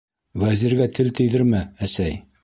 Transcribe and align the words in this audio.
-Вәзиргә 0.43 0.87
тел 0.95 1.11
тейҙермә, 1.19 1.61
әсәй. 1.89 2.17